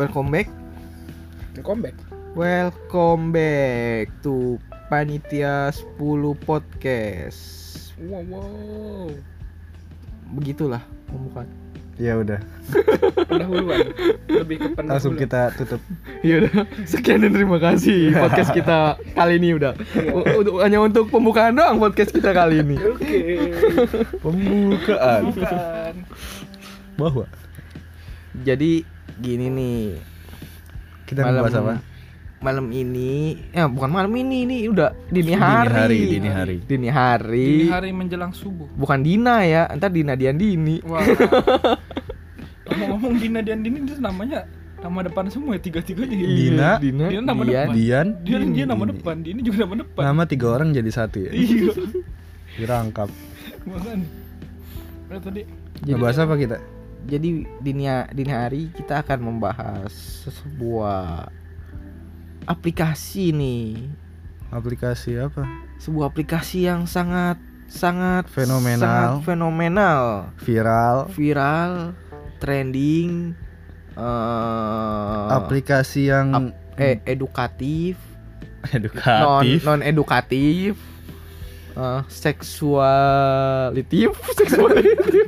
[0.00, 0.48] Welcome back.
[1.56, 1.96] Welcome back.
[2.32, 4.56] Welcome back to
[4.88, 7.92] Panitia 10 Podcast.
[8.00, 9.12] Wow, wow.
[10.34, 10.80] Begitulah
[11.10, 11.69] pembukaan.
[12.00, 12.40] Ya udah,
[13.28, 13.92] Pendahuluan.
[14.24, 14.88] Lebih ke pendahuluan.
[14.88, 15.84] langsung kita tutup.
[16.24, 18.78] Ya udah, sekian dan terima kasih podcast kita
[19.12, 19.76] kali ini udah.
[20.08, 22.80] U- untuk- hanya untuk pembukaan doang podcast kita kali ini.
[22.80, 23.20] Oke.
[24.16, 25.28] Pembukaan
[26.96, 27.28] bahwa
[28.38, 28.80] Jadi
[29.16, 29.84] gini nih.
[31.04, 31.74] kita membahas apa?
[32.40, 35.68] Malam ini, ya bukan malam ini, ini udah dini Dini hari.
[35.76, 36.56] hari, dini hari.
[36.64, 37.44] Dini hari.
[37.44, 38.64] Dini hari menjelang subuh.
[38.72, 40.80] Bukan Dina ya, ntar Dina Dian Dini.
[40.80, 41.04] Wah.
[42.82, 44.48] Ngomong-ngomong Dina dan Dini itu namanya
[44.80, 46.16] nama depan semua ya tiga-tiganya.
[46.16, 46.24] ya?
[46.26, 47.52] Dina, Dina, Dina nama Dian.
[47.66, 47.74] depan.
[47.74, 48.92] Dian, Dia dia nama Dini.
[48.94, 50.02] depan, Dini juga nama depan.
[50.02, 51.30] nama tiga orang jadi satu ya.
[51.30, 51.72] Iya.
[52.56, 53.08] Dirangkap.
[53.62, 54.08] Makanya.
[55.06, 55.42] Nah, tadi
[55.80, 56.56] Jadi- Ngebahas apa kita?
[57.02, 59.92] Jadi dini dini hari kita akan membahas
[60.26, 61.32] sebuah
[62.44, 63.88] aplikasi nih,
[64.50, 65.46] Aplikasi apa?
[65.78, 68.82] sebuah aplikasi yang sangat sangat Fenomenal.
[68.82, 70.00] sangat fenomenal,
[70.36, 70.96] Viral.
[71.08, 71.72] viral,
[72.40, 73.34] trending,
[73.94, 77.96] eh, Aplikasi yang ap- eh, edukatif,
[78.64, 79.62] non edukatif.
[79.62, 80.74] non edukatif,
[81.72, 85.26] eh, seksualitif, seksualitif.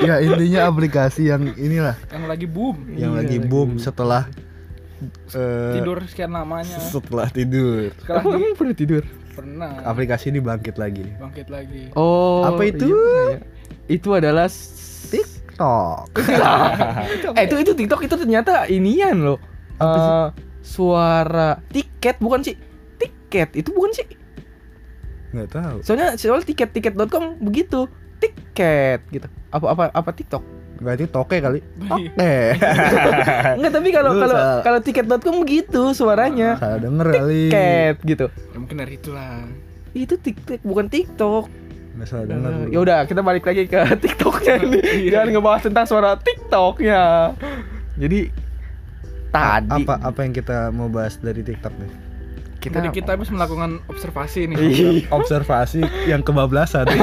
[0.00, 2.76] ya intinya aplikasi yang inilah yang lagi boom.
[2.90, 3.78] yang Iya, lagi lagi boom boom.
[3.78, 4.24] setelah
[5.32, 6.78] eh, Tidur sekian lamanya.
[6.80, 7.90] setelah tidur.
[8.04, 9.02] Oh, kamu pernah tidur?
[9.32, 11.08] pernah Aplikasi ini bangkit lagi.
[11.16, 11.88] bangkit lagi.
[11.92, 12.84] Oh, Apa itu?
[12.84, 13.38] iya pernah ya.
[13.88, 14.46] Itu adalah
[15.52, 16.04] TikTok.
[17.38, 19.38] eh itu itu TikTok itu ternyata inian loh.
[19.76, 20.26] Eh,
[20.64, 22.56] suara tiket bukan sih?
[22.96, 24.06] Tiket itu bukan sih?
[25.32, 25.76] Nggak tahu.
[25.84, 27.88] Soalnya soal tiket-tiket.com begitu.
[28.20, 29.26] Tiket gitu.
[29.50, 30.44] Apa apa apa TikTok?
[30.82, 31.60] Berarti toke kali.
[32.18, 32.52] Eh.
[33.58, 36.58] Enggak, tapi kalau kalau kalau tiket.com begitu suaranya.
[36.58, 37.42] Salah denger kali.
[37.48, 38.26] Tiket gitu.
[38.28, 39.46] Ya, mungkin dari itulah.
[39.92, 41.44] Itu TikTok bukan TikTok.
[42.02, 45.06] Nggak salah ya udah kita balik lagi ke TikToknya ini.
[45.06, 47.30] Jangan ngebahas tentang suara TikToknya.
[47.94, 48.26] Jadi
[49.30, 51.90] tadi apa apa yang kita mau bahas dari TikTok nih?
[52.58, 54.56] kita, Tadi kita habis melakukan observasi nih.
[54.58, 54.90] Iya.
[55.18, 56.90] Observasi yang kebablasan.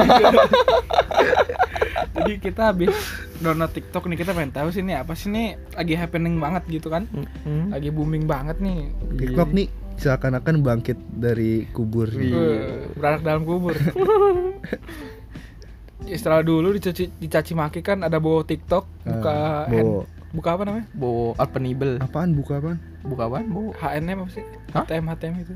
[2.20, 2.92] Jadi kita habis
[3.40, 6.92] download TikTok nih kita pengen tahu sih nih apa sih nih lagi happening banget gitu
[6.92, 7.08] kan.
[7.72, 8.92] Lagi booming banget nih.
[9.16, 12.08] TikTok nih seakan-akan bangkit dari kubur.
[12.08, 12.88] Iya.
[12.92, 13.76] Beranak dalam kubur.
[16.00, 19.36] Ya, Setelah dulu dicaci, dicaci maki kan ada bawa TikTok buka
[19.68, 20.86] Eh, hand, buka apa namanya?
[20.92, 22.78] Bo penibel apaan buka apaan?
[23.00, 24.44] buka apaan Bo HNM apa sih?
[24.72, 24.84] Hah?
[24.84, 25.54] HTM HTM itu.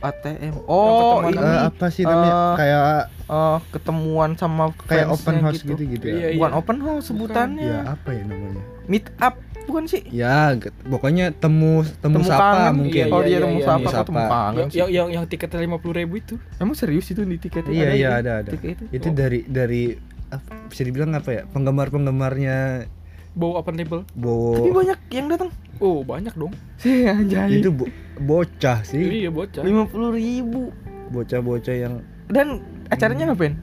[0.00, 2.28] ATM oh ini Eh, apa sih namanya?
[2.28, 2.82] eh, kayak
[3.24, 6.36] eh, ketemuan sama kayak open house gitu gitu, Iya, ya.
[6.36, 6.58] bukan iya.
[6.60, 8.60] open house sebutannya Ya apa ya namanya?
[8.84, 10.52] meet up bukan sih Ya,
[10.84, 12.74] pokoknya temu temu, Temu sapa kangen.
[12.78, 13.04] mungkin.
[13.04, 13.90] Iya, oh dia iya, temu iya, sapa iya.
[13.90, 14.28] kok temu Sapa.
[14.30, 16.34] kangen Yang, yang, yang, tiketnya lima puluh ribu itu.
[16.56, 18.20] emang serius itu di tiketnya Iya, iya itu?
[18.20, 18.50] ada ada.
[18.50, 19.14] Tiket itu Itu Oh.
[19.14, 19.82] dari dari
[20.28, 21.42] ah, bisa dibilang apa ya?
[21.46, 22.88] Penggemar-penggemarnya
[23.32, 24.06] Bawa open table.
[24.06, 24.70] tapi Bowo.
[24.72, 26.54] banyak yang datang Oh banyak dong.
[26.76, 29.02] sih anjay Itu bo- bocah sih.
[29.20, 29.60] Iya bocah.
[29.60, 30.70] lima puluh ribu
[31.06, 31.94] Bocah-bocah yang
[32.26, 33.58] dan acaranya ngapain.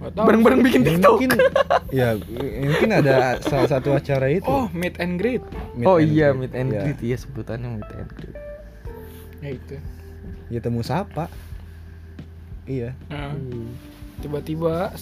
[0.00, 1.30] Bareng-bareng bikin Ya, TikTok mungkin
[1.98, 2.08] ya
[2.62, 4.44] mungkin ada salah satu acara itu.
[4.44, 5.44] Oh meet and greet.
[5.74, 6.40] Meet oh and iya greet.
[6.40, 6.80] meet and Ya.
[6.82, 8.36] greet iya sebutannya meet and greet
[9.38, 9.76] Ya itu.
[10.48, 11.28] Ya temu sapa.
[12.64, 12.92] Iya.
[13.06, 13.34] Nah,
[14.18, 14.92] tiba-tiba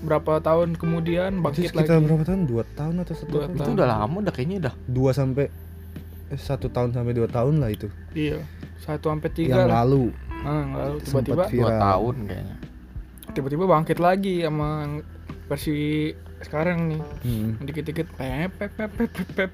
[0.00, 2.04] berapa tahun kemudian Itu bangkit sekitar lagi.
[2.04, 2.40] berapa tahun?
[2.44, 3.54] Dua tahun atau satu tahun?
[3.54, 5.46] itu udah lama udah kayaknya udah Dua sampai
[6.26, 7.88] eh, satu tahun sampai dua tahun lah itu.
[8.10, 8.40] Iya.
[8.78, 9.80] Satu sampai tiga yang lah.
[9.82, 10.12] lalu
[10.44, 11.80] Nah, lalu tiba-tiba dua viral.
[11.80, 12.56] tahun kayaknya
[13.34, 14.86] tiba-tiba bangkit lagi sama
[15.44, 17.00] versi sekarang nih.
[17.20, 17.50] Hmm.
[17.60, 19.50] Dikit-dikit pep pep pep pep pep.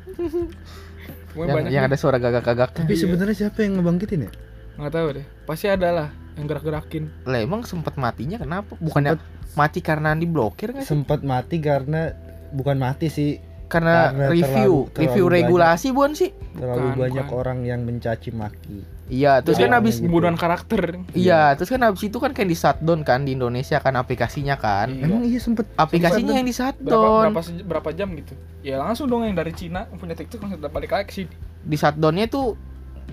[1.39, 3.03] yang, banyak yang ada suara gagak-gagak Tapi Iya.
[3.03, 4.33] sebenarnya siapa yang ngebangkitin ya?
[4.77, 5.27] nggak tahu deh.
[5.45, 7.05] Pasti ada lah yang gerak-gerakin.
[7.25, 9.19] lah emang sempat matinya kenapa bukannya
[9.53, 12.15] mati karena diblokir nggak sih Sempat mati karena
[12.51, 17.27] bukan mati sih, karena, Karena review terlalu- review terlalu regulasi bukan sih terlalu Bukan, banyak
[17.27, 17.37] bukan.
[17.37, 18.79] orang yang mencaci maki.
[19.11, 20.07] Iya terus Jadi, kan habis gitu.
[20.07, 21.03] pembunuhan karakter.
[21.13, 24.87] iya terus kan habis itu kan kayak di shutdown kan di Indonesia kan aplikasinya kan
[24.89, 25.05] Iya.
[25.05, 29.07] Emang iya sempet aplikasinya yang di berapa shutdown berapa se- berapa jam gitu ya langsung
[29.07, 32.55] dong yang dari Cina punya TikTok langsung balik lagi sini di shutdownnya tuh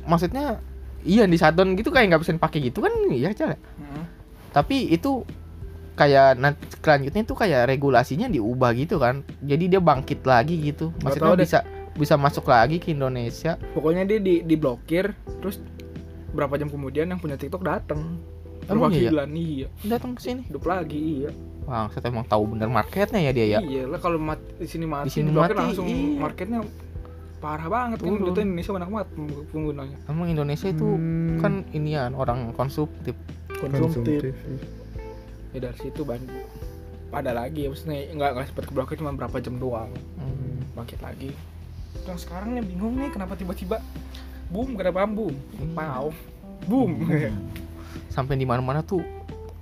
[0.03, 0.61] maksudnya
[1.01, 4.03] iya di shutdown gitu kayak nggak bisa dipakai gitu kan iya aja Heeh.
[4.53, 5.25] tapi itu
[5.93, 11.33] kayak nanti selanjutnya tuh kayak regulasinya diubah gitu kan jadi dia bangkit lagi gitu maksudnya
[11.33, 11.41] deh.
[11.41, 11.59] bisa
[11.97, 15.57] bisa masuk lagi ke Indonesia pokoknya dia di diblokir terus
[16.31, 18.19] berapa jam kemudian yang punya TikTok datang
[18.67, 19.07] Emang iya?
[19.09, 21.31] perwakilan iya datang ke sini hidup lagi iya
[21.67, 23.59] Bang, saya emang tahu bener marketnya ya dia ya.
[23.59, 26.15] Iya lah kalau mat, di sini mati, Di sini mati, langsung iya.
[26.15, 26.63] marketnya
[27.43, 28.07] parah banget kan.
[28.23, 29.97] Tuh Indonesia banyak banget peng- penggunanya.
[30.07, 31.43] Emang Indonesia itu Hmm.
[31.43, 33.19] kan inian orang konsumtif.
[33.51, 34.31] Konsumtif.
[35.51, 36.23] Ya dari situ ban
[37.11, 40.63] ada lagi ya maksudnya nggak nggak sempat keblokir cuma berapa jam doang Hmm.
[40.71, 41.35] bangkit lagi
[42.03, 43.83] yang sekarang nih bingung nih kenapa tiba-tiba
[44.47, 45.65] boom boom Iya.
[45.73, 46.07] pau
[46.65, 46.91] boom
[48.15, 49.03] Sampai di mana-mana tuh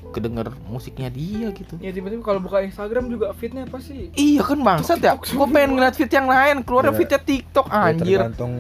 [0.10, 1.76] kedenger musiknya dia gitu.
[1.76, 5.20] ya tiba-tiba kalau buka Instagram juga fitnya apa sih Iya kan bangsat ya.
[5.20, 6.96] Gue pengen ngeliat fit yang lain, keluar Iya.
[6.96, 8.20] fitnya TikTok Ya, anjir.
[8.24, 8.54] tergantung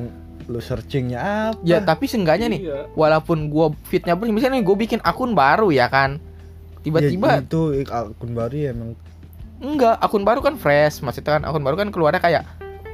[0.46, 1.20] lu searchingnya
[1.50, 2.80] apa Ya tapi seenggaknya nih, Iya.
[2.92, 6.20] walaupun gua fitnya bersih, misalnya gue bikin akun baru ya kan,
[6.84, 8.92] tiba-tiba Ya, itu akun baru ya emang
[9.58, 12.44] enggak akun baru kan fresh, maksudnya kan akun baru kan keluarnya kayak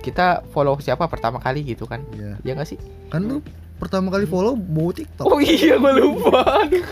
[0.02, 2.80] kita follow siapa pertama kali gitu kan, ya ya nggak sih?
[3.08, 3.40] kan lu
[3.78, 6.42] pertama kali follow bawa TikTok Oh iya gue lupa,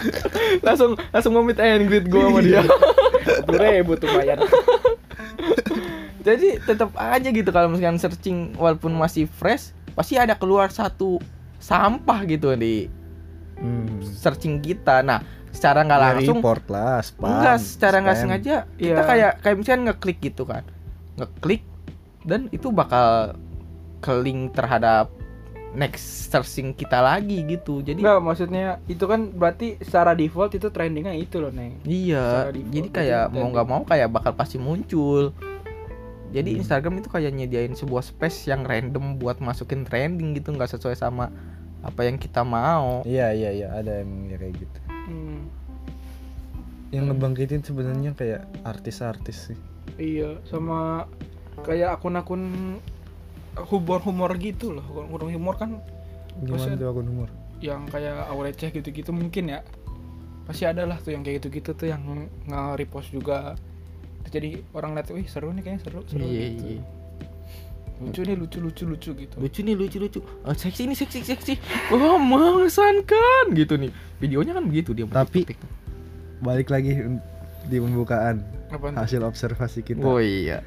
[0.65, 2.61] langsung langsung mau meet and greet gue sama dia.
[3.45, 4.41] dua ribu tuh bayar
[6.25, 11.17] Jadi tetap aja gitu kalau misalkan searching walaupun masih fresh, pasti ada keluar satu
[11.63, 12.91] sampah gitu di
[13.57, 14.03] hmm.
[14.19, 14.99] searching kita.
[14.99, 19.05] Nah, secara nggak Ya, langsung report lah spam enggak secara nggak sengaja kita Iya.
[19.05, 20.63] kayak kayak misalnya ngeklik gitu kan
[21.17, 21.63] ngeklik
[22.25, 23.37] dan itu bakal
[23.99, 25.11] ke link terhadap
[25.69, 27.85] next searching kita lagi gitu.
[27.85, 31.77] Jadi Enggak maksudnya itu kan berarti secara default itu trendingnya itu loh neng.
[31.85, 35.29] Iya jadi itu kayak mau nggak mau kayak bakal pasti muncul.
[36.29, 36.61] Jadi Hmm.
[36.61, 41.29] Instagram itu kayak nyediain sebuah space yang random buat masukin trending gitu nggak sesuai sama
[41.81, 43.01] apa yang kita mau.
[43.05, 44.79] Iya iya iya ada emang ya kayak gitu.
[44.89, 45.49] Hmm,
[46.89, 49.57] yang ngebangkitin sebenarnya kayak artis-artis sih.
[49.97, 51.09] Iya sama
[51.65, 52.41] kayak akun-akun
[53.55, 54.85] humor-humor gitu loh.
[55.09, 55.79] Akun humor kan
[56.39, 57.29] gimana tuh akun humor?
[57.59, 59.59] yang kayak receh gitu-gitu mungkin ya.
[60.47, 62.01] Pasti ada lah tuh yang kayak gitu-gitu tuh yang
[62.47, 63.59] nge-repost juga.
[64.23, 66.23] Terus jadi orang lihat wih seru nih kayaknya seru seru.
[66.23, 66.65] Iya gitu.
[66.79, 66.83] iya.
[67.99, 69.35] Lucu nih lucu lucu lucu gitu.
[69.35, 70.19] Lucu nih lucu lucu.
[70.47, 71.53] Oh, seksi nih seksi seksi.
[71.91, 73.91] Wah mengesankan gitu nih.
[74.23, 75.71] Videonya kan begitu dia Tapi- TikTok.
[76.39, 76.95] balik lagi
[77.67, 78.39] di pembukaan
[78.71, 79.99] apa hasil observasi kita.
[79.99, 80.63] Oh iya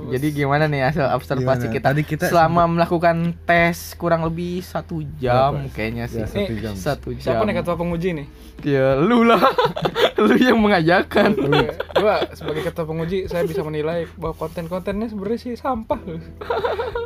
[0.00, 1.74] jadi gimana nih hasil observasi Gimana?
[1.74, 1.86] kita?
[1.86, 5.72] Tadi kita selama melakukan tes kurang lebih satu jam Berapa?
[5.72, 6.20] kayaknya sih.
[6.20, 6.74] Ya, satu Eh, jam.
[6.74, 7.22] Satu jam.
[7.22, 8.26] siapa nih ketua penguji nih?
[8.62, 9.40] Ya lu lah.
[10.20, 11.32] Lu yang mengajarkan.
[11.34, 16.20] Gua- gua sebagai ketua penguji saya bisa menilai bahwa konten-kontennya sebenarnya sih sampah loh.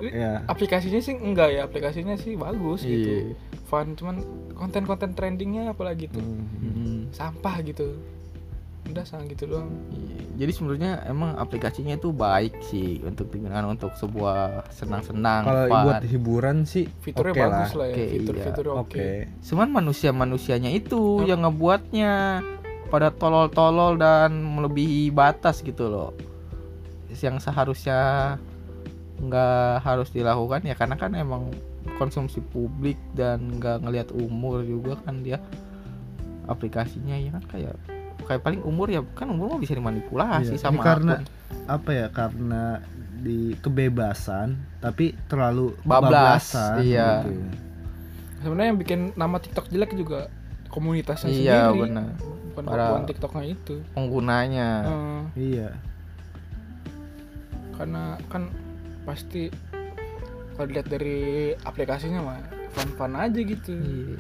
[0.05, 0.43] ya.
[0.45, 2.91] aplikasinya sih enggak ya aplikasinya sih bagus Iya.
[2.91, 3.13] gitu.
[3.65, 4.17] Fun cuman
[4.53, 6.21] konten-konten trendingnya apalagi tuh.
[6.21, 7.97] Hmm, sampah gitu
[8.85, 10.45] udah sama gitu doang iya.
[10.45, 16.69] jadi sebenarnya emang aplikasinya itu baik sih untuk digunakan untuk sebuah senang-senang kalau buat hiburan
[16.69, 19.09] sih fiturnya oke bagus lah, ya Oke, fitur-fiturnya oke oke
[19.45, 21.29] Cuman manusia-manusianya itu Apa?
[21.29, 22.13] yang ngebuatnya
[22.89, 26.11] pada tolol-tolol dan melebihi batas gitu loh.
[27.11, 28.01] Yang seharusnya
[29.15, 31.55] nggak harus dilakukan ya karena kan emang
[31.97, 35.39] konsumsi publik dan nggak ngelihat umur juga kan dia
[36.51, 37.75] aplikasinya ya kan kayak
[38.25, 41.27] kayak paling umur ya kan umur mah bisa dimanipulasi Iya, sama ini karena akun.
[41.67, 42.63] apa ya karena
[43.17, 44.49] di kebebasan
[44.79, 47.23] tapi terlalu Bablas, iya.
[47.23, 47.51] gitu ya.
[48.41, 50.29] sebenarnya yang bikin nama TikTok jelek juga
[50.69, 52.09] komunitasnya iya sendiri benar
[52.47, 55.23] bukan Para- TikToknya itu penggunanya Eh,
[55.55, 55.71] iya
[57.75, 58.47] karena kan
[59.03, 59.51] pasti
[60.55, 61.19] kalau dilihat dari
[61.59, 62.41] aplikasinya mah
[62.71, 64.19] fun-fun aja gitu Iya.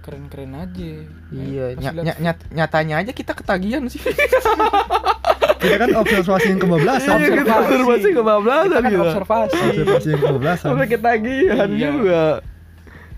[0.00, 0.90] Keren-keren aja
[1.30, 4.00] Iya, ny- ny- nyat- nyatanya aja kita ketagihan sih.
[5.62, 10.66] kita kan observasi yang kebablasan Iya, kita observasi kebablasan kita kan observasi observasi yang kebablasan
[10.72, 11.86] Sampai ketagihan Iya.
[11.86, 12.22] juga.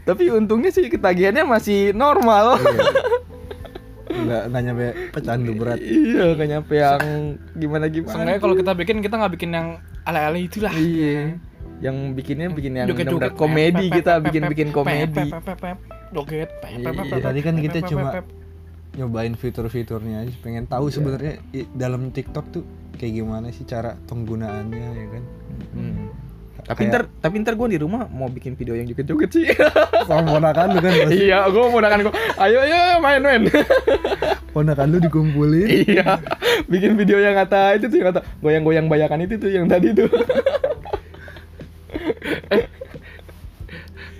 [0.02, 2.58] Tapi untungnya sih ketagihannya masih normal.
[2.58, 2.82] Iya.
[4.12, 7.02] nggak nggak nyampe pecandu berat iya, nggak nyampe yang
[7.56, 8.12] gimana gimana.
[8.12, 9.68] Seenggaknya kalau kita bikin kita nggak bikin yang
[10.04, 11.32] ala-ala itulah iya.
[11.80, 12.86] Yang bikinnya bikin yang
[13.34, 15.26] komedi pep, kita pep, bikin-bikin pep, komedi.
[16.12, 17.18] Joget pep, Iya, iya.
[17.18, 18.22] Tadi kan kita cuma
[18.92, 20.94] nyobain fitur-fiturnya aja pengen tahu Iya.
[20.94, 21.34] sebenarnya
[21.72, 22.64] dalam TikTok tuh
[22.94, 25.24] kayak gimana sih cara penggunaannya ya kan
[25.72, 26.12] Hmm.
[26.62, 29.50] Tapi Kayak- ntar, tapi ntar gue di rumah mau bikin video yang joget-joget sih.
[30.06, 32.14] sama ponakan lu kan pasti iya, gue mau nakan gue.
[32.38, 33.42] Ayo, ayo, main, main.
[34.54, 36.20] ponakan lu dikumpulin iya
[36.68, 40.12] bikin video yang kata itu tuh yang kata goyang-goyang bayakan itu tuh yang tadi tuh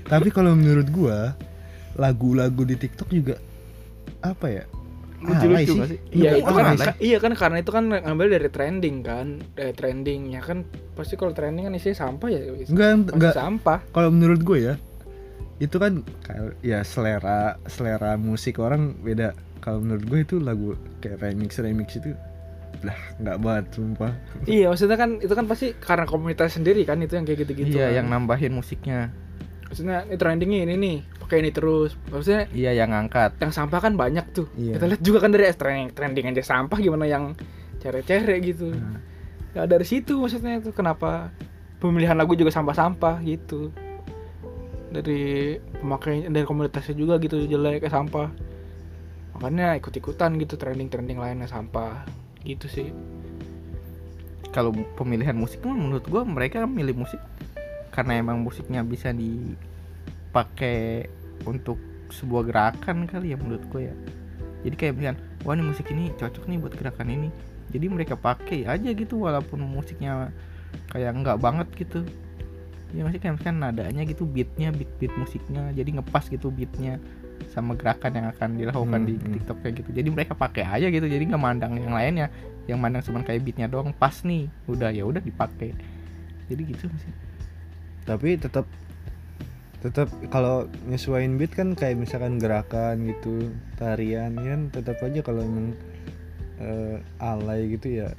[0.04, 1.36] tapi kalau menurut gua
[1.96, 3.36] lagu-lagu di TikTok juga
[4.22, 4.64] apa ya
[5.22, 6.00] lucu-lucu nggak sih?
[6.10, 6.94] Iya itu kan, alay.
[6.98, 10.66] iya kan karena itu kan ngambil dari trending kan, dari trendingnya kan
[10.98, 13.78] pasti kalau trending kan isinya sampah ya, enggak enggak sampah.
[13.94, 14.74] kalau menurut gue ya
[15.62, 16.02] itu kan
[16.58, 19.30] ya selera selera musik orang beda
[19.62, 22.18] kalau menurut gue itu lagu kayak remix remix itu
[22.82, 24.12] lah nggak banget sumpah
[24.50, 27.94] iya maksudnya kan itu kan pasti karena komunitas sendiri kan itu yang kayak gitu-gitu iya
[27.94, 27.96] kan.
[28.02, 29.14] yang nambahin musiknya
[29.72, 31.96] maksudnya ini trendingnya ini nih pakai ini terus.
[32.12, 34.52] Maksudnya iya yang ngangkat yang sampah kan banyak tuh.
[34.52, 34.76] Iya.
[34.76, 37.32] kita lihat juga kan dari trending trending aja sampah gimana yang
[37.80, 38.76] cere-cere gitu.
[38.76, 39.00] Nah.
[39.56, 41.32] ya dari situ maksudnya itu kenapa
[41.80, 43.72] pemilihan lagu juga sampah-sampah gitu.
[44.92, 48.28] Dari pemakai dari komunitasnya juga gitu jelek kayak sampah.
[49.40, 52.04] Makanya ikut-ikutan gitu trending-trending lainnya sampah
[52.44, 52.92] gitu sih.
[54.52, 57.24] Kalau pemilihan musik mah menurut gua mereka milih musik
[57.92, 61.06] karena emang musiknya bisa dipakai
[61.44, 61.76] untuk
[62.08, 63.94] sebuah gerakan kali ya menurut gua ya.
[64.64, 67.28] Jadi kayak misalkan wah ini musik ini cocok nih buat gerakan ini.
[67.72, 70.32] Jadi mereka pakai aja gitu walaupun musiknya
[70.92, 72.00] kayak enggak banget gitu.
[72.92, 75.72] Ya masih kayak misalkan nadanya gitu beatnya beat beat musiknya.
[75.76, 76.96] Jadi ngepas gitu beatnya
[77.50, 79.32] sama gerakan yang akan dilakukan Hmm, di hmm.
[79.40, 79.90] TikTok kayak gitu.
[79.92, 81.04] Jadi mereka pakai aja gitu.
[81.08, 82.28] Jadi nggak mandang yang lainnya.
[82.68, 84.46] Yang mandang cuma kayak beatnya doang pas nih.
[84.68, 85.74] Udah ya udah dipakai.
[86.46, 87.31] Jadi gitu sih
[88.02, 88.66] tapi tetap
[89.82, 95.74] tetap kalau nyesuaiin beat kan kayak misalkan gerakan gitu tarian kan tetap aja kalau emang
[96.62, 98.14] eh, alay gitu ya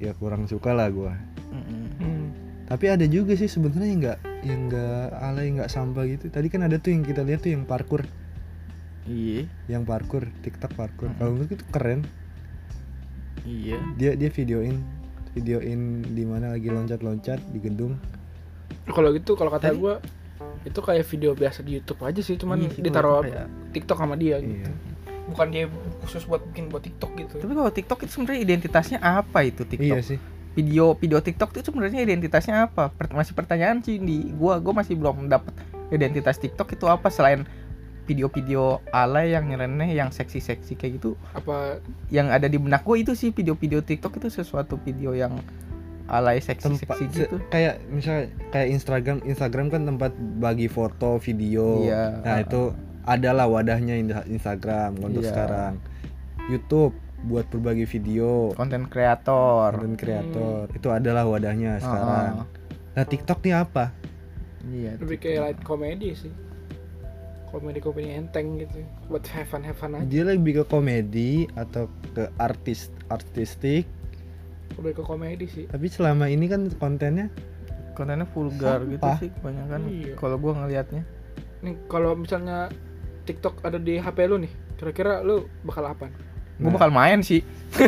[0.00, 1.12] ya kurang suka lah gua.
[1.52, 1.84] Mm-mm.
[2.00, 2.24] hmm.
[2.64, 6.32] tapi ada juga sih sebenarnya yang nggak yang nggak alay nggak sampah gitu.
[6.32, 8.08] Tadi kan ada tuh yang kita lihat tuh yang parkur
[9.04, 9.44] iya.
[9.68, 11.18] Yang parkur TikTok parkur Mm-mm.
[11.20, 12.00] kalau menurut itu keren.
[13.44, 13.76] Iya.
[14.00, 14.80] Dia dia videoin
[15.36, 18.00] videoin di mana lagi loncat-loncat di gedung
[18.84, 20.02] kalau gitu kalau kata gua
[20.62, 24.38] itu kayak video biasa di YouTube aja sih cuman Iya ditaruh kayak- TikTok sama dia
[24.38, 24.62] gitu.
[24.62, 24.74] Iya.
[25.22, 25.64] bukan dia
[26.02, 27.34] khusus buat bikin buat TikTok gitu.
[27.38, 29.96] Tapi kalau TikTok itu sebenarnya identitasnya apa itu TikTok?
[29.96, 30.18] Iya sih.
[30.52, 32.90] Video video TikTok itu sebenarnya identitasnya apa?
[32.90, 35.54] Per- masih pertanyaan sih di gua gua masih belum dapat
[35.88, 37.46] identitas TikTok itu apa selain
[38.02, 41.14] video-video alay yang nyeleneh yang seksi-seksi kayak gitu.
[41.32, 41.78] Apa?
[42.10, 45.38] Yang ada di benak gua itu sih video-video TikTok itu sesuatu video yang
[46.12, 47.36] alay tempat seksi-seksi gitu.
[47.48, 51.88] kayak misal kayak Instagram Instagram kan tempat bagi foto video.
[51.88, 52.20] Iya.
[52.20, 52.76] nah itu
[53.08, 53.96] adalah wadahnya
[54.28, 55.30] Instagram untuk Iya.
[55.32, 55.72] sekarang.
[56.52, 56.94] YouTube
[57.26, 58.52] buat berbagi video.
[58.52, 59.72] Konten kreator.
[59.72, 60.68] Konten kreator.
[60.76, 62.44] Itu adalah wadahnya sekarang.
[62.44, 62.60] Heeh.
[62.92, 63.84] nah TikTok nih apa?
[64.68, 66.30] Iya lebih kayak light comedy sih.
[67.48, 68.84] Komedi komedi enteng gitu.
[69.08, 70.04] Buat have fun have fun aja.
[70.04, 73.88] Dia lebih ke komedi atau ke artis artistik
[74.74, 77.28] lebih ke komedi sih tapi selama ini kan kontennya
[77.92, 79.18] kontennya vulgar gitu Sampah.
[79.18, 80.14] sih kebanyakan Iya.
[80.14, 81.02] kalau gua ngelihatnya
[81.60, 82.72] nih kalau misalnya
[83.22, 86.06] TikTok ada di HP lu nih kira-kira lu bakal apa
[86.58, 86.72] gua Nah.
[86.74, 87.40] bakal main sih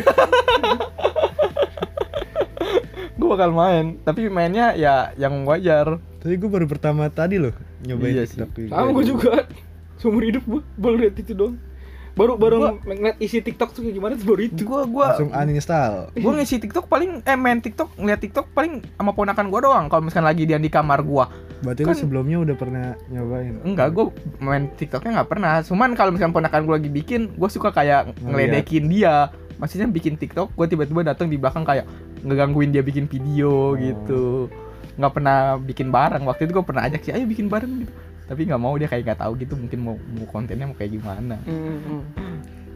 [3.15, 8.11] gua bakal main tapi mainnya ya yang wajar tapi gue baru pertama tadi loh nyobain
[8.11, 8.41] Iya sih.
[8.41, 9.31] TikTok sama gue juga
[9.95, 11.55] seumur hidup gue baru lihat itu doang
[12.15, 14.63] baru baru Gua- ngeliat isi TikTok tuh kayak gimana tuh baru itu.
[14.63, 15.93] Gua gua langsung uninstall.
[16.11, 20.01] gue ngisi TikTok paling eh main TikTok ngeliat TikTok paling sama ponakan gue doang kalau
[20.01, 21.27] misalkan lagi dia di kamar gua.
[21.57, 23.55] Berarti lu Kan- sebelumnya udah pernah nyobain?
[23.61, 24.05] Enggak gue
[24.39, 25.59] main TikToknya nggak pernah.
[25.61, 28.63] Cuman kalau misalkan ponakan gue lagi bikin gue suka kayak Ngeliat.
[28.63, 29.15] ngeledekin dia.
[29.55, 31.83] Maksudnya bikin TikTok gue tiba-tiba datang di belakang kayak
[32.21, 33.75] ngegangguin dia bikin video Oh.
[33.75, 34.47] gitu.
[34.95, 36.23] Nggak pernah bikin bareng.
[36.23, 37.91] Waktu itu gue pernah ajak sih ayo bikin bareng gitu
[38.25, 41.37] tapi nggak mau dia kayak nggak tahu gitu mungkin mau, mau kontennya mau kayak gimana
[41.41, 42.01] Hmm, hmm.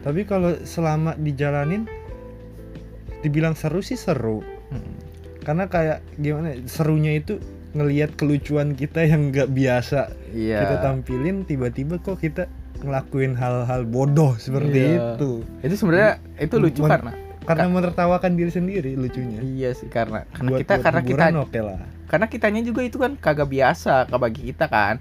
[0.00, 1.84] Tapi kalau selama dijalanin
[3.20, 4.40] dibilang seru sih seru.
[4.70, 4.96] Hmm.
[5.40, 7.36] Karena kayak gimana serunya itu
[7.70, 14.34] ngelihat kelucuan kita yang nggak biasa iya kita tampilin tiba-tiba kok kita ngelakuin hal-hal bodoh
[14.34, 15.14] seperti Iya.
[15.14, 15.30] itu.
[15.62, 19.38] itu sebenarnya itu lucu Men- karena Karena menertawakan diri sendiri lucunya.
[19.40, 21.78] iya sih karena karena Buat- kita buat karena kita oke lah.
[22.06, 24.98] karena kitanya juga itu kan kagak biasa bagi kita kan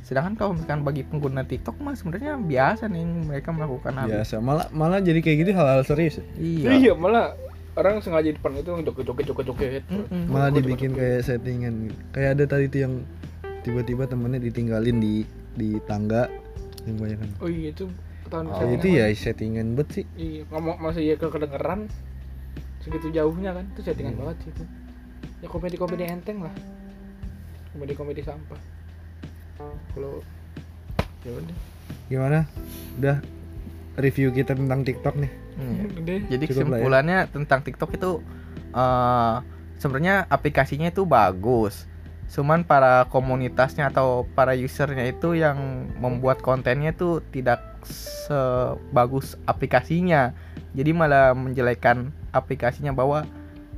[0.00, 4.38] sedangkan kalau misalkan bagi pengguna TikTok mah sebenarnya biasa nih mereka melakukan hal Biasa.
[4.38, 6.18] Malah malah jadi kayak gitu hal-hal serius.
[6.34, 7.36] iya iya malah
[7.74, 10.22] orang sengaja di depan itu joget joget joget joget Mm-mm.
[10.26, 11.88] Malah dibikin kayak settingan.
[12.10, 12.94] Kayak ada tadi tuh yang
[13.60, 15.14] tiba-tiba temennya ditinggalin di
[15.52, 16.30] di tangga
[16.84, 17.30] yang banyak kan.
[17.38, 17.84] oh iya itu
[18.26, 18.64] tahun Oh.
[18.70, 20.04] Itu ya settingan bet sih.
[20.14, 21.88] iya ngomong masih ya ke kedengeran
[22.78, 24.20] segitu jauhnya kan itu settingan Iya.
[24.22, 24.64] banget sih itu
[25.38, 26.54] ya komedi komedi enteng lah
[27.70, 28.56] komedi komedi sampah
[29.94, 30.22] kalau
[31.26, 31.56] ya udah
[32.08, 32.48] Gimana?
[32.96, 33.20] Udah
[34.00, 35.32] review kita tentang TikTok nih.
[35.58, 35.84] Iya.
[36.06, 36.62] deh jadi Cukup ya.
[36.62, 38.10] kesimpulannya tentang TikTok itu
[38.70, 39.36] eh
[39.78, 41.86] sebenarnya aplikasinya itu bagus
[42.28, 50.36] cuman para komunitasnya atau para usernya itu yang membuat kontennya itu tidak sebagus aplikasinya
[50.76, 53.24] jadi malah menjelekkan aplikasinya bahwa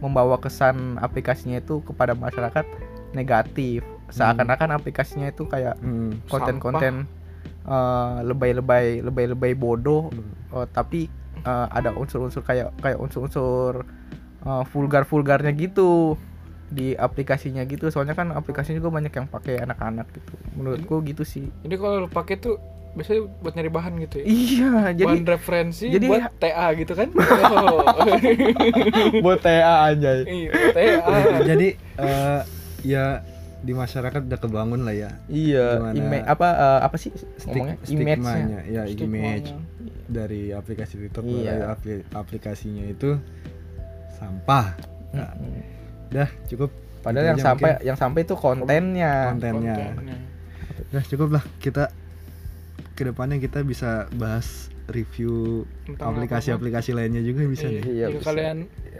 [0.03, 2.67] membawa kesan aplikasinya itu kepada masyarakat
[3.15, 6.19] negatif seakan-akan aplikasinya itu kayak Hmm.
[6.27, 7.07] konten-konten
[7.63, 10.11] eh, lebay-lebay lebay-lebay bodoh
[10.51, 11.07] eh, tapi
[11.41, 13.87] eh, ada unsur-unsur kayak kayak unsur-unsur
[14.41, 16.17] eh, vulgar-vulgarnya gitu
[16.69, 21.51] di aplikasinya gitu soalnya kan aplikasinya juga banyak yang pakai anak-anak gitu menurutku gitu sih
[21.61, 24.25] Jadi kalau lu pakai tuh biasanya buat nyari bahan gitu ya.
[24.27, 27.09] iya jadi bahan referensi jadi- buat TA gitu kan.
[27.51, 27.87] Oh.
[29.21, 29.55] buat TA
[29.89, 31.19] aja Iya, TA.
[31.45, 32.41] jadi eh,
[32.85, 33.23] ya
[33.61, 35.11] di masyarakat udah kebangun lah ya.
[35.27, 35.95] Iya Gimana?
[35.95, 37.13] image apa eh, apa sih?
[37.13, 37.77] Stik- ngomongnya?
[37.85, 38.61] Image-nya?
[38.65, 38.97] ya image.
[38.97, 39.57] Stigmanya.
[40.07, 41.39] dari aplikasi TikTok Iya.
[41.47, 43.15] dari apli- aplikasinya itu
[44.13, 44.75] sampah.
[45.11, 45.63] Nah, Mm-mm.
[46.11, 46.71] dah cukup.
[47.01, 47.87] Padahal yang sampai mungkin.
[47.87, 49.13] yang sampai itu kontennya.
[49.31, 49.77] Kontennya.
[49.89, 50.19] Kontennya.
[50.91, 51.45] dah cukup lah.
[51.57, 51.85] Kita
[52.93, 57.83] ke depannya kita bisa bahas review Tentang aplikasi-aplikasi lainnya juga bisa Iya, nih.
[57.87, 58.27] Iya, Jika bisa.
[58.27, 58.57] kalian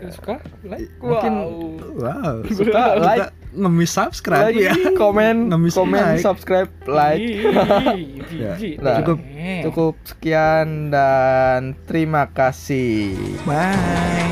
[0.09, 1.99] suka, like, Mungkin wow.
[1.99, 3.29] wow Suka, like.
[3.51, 6.23] Ngemis subscribe Like, ya komen Ngemis komen like.
[6.23, 7.21] subscribe like
[8.31, 8.55] Ya,
[8.85, 9.19] nah, cukup.
[9.67, 14.31] Cukup sekian dan terima kasih bye